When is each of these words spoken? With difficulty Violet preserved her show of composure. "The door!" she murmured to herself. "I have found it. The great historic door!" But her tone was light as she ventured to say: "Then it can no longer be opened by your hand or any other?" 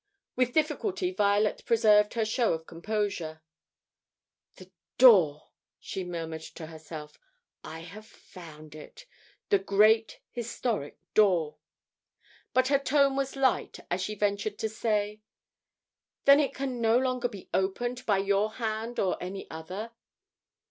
With 0.35 0.53
difficulty 0.53 1.11
Violet 1.13 1.63
preserved 1.63 2.15
her 2.15 2.25
show 2.25 2.53
of 2.53 2.65
composure. 2.65 3.43
"The 4.55 4.71
door!" 4.97 5.51
she 5.79 6.03
murmured 6.03 6.41
to 6.57 6.65
herself. 6.65 7.19
"I 7.63 7.81
have 7.81 8.07
found 8.07 8.73
it. 8.73 9.05
The 9.49 9.59
great 9.59 10.19
historic 10.31 10.97
door!" 11.13 11.57
But 12.51 12.69
her 12.69 12.79
tone 12.79 13.15
was 13.15 13.35
light 13.35 13.79
as 13.91 14.01
she 14.01 14.15
ventured 14.15 14.57
to 14.57 14.69
say: 14.69 15.21
"Then 16.25 16.39
it 16.39 16.55
can 16.55 16.81
no 16.81 16.97
longer 16.97 17.27
be 17.29 17.47
opened 17.53 18.03
by 18.07 18.17
your 18.17 18.53
hand 18.53 18.97
or 18.99 19.21
any 19.21 19.47
other?" 19.51 19.91